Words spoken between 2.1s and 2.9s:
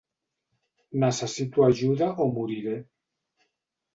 o moriré.